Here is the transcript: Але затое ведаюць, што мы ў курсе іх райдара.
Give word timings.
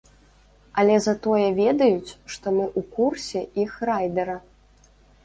Але 0.83 0.93
затое 1.07 1.47
ведаюць, 1.59 2.15
што 2.37 2.53
мы 2.57 2.63
ў 2.69 2.81
курсе 2.97 3.39
іх 3.65 3.77
райдара. 3.91 4.37